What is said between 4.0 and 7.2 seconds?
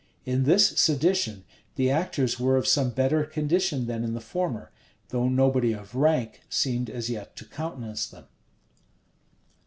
in the former; though nobody of rank seemed as